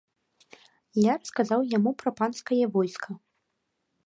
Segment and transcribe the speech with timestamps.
[1.01, 3.09] Я расказаў яму пра панскае войска.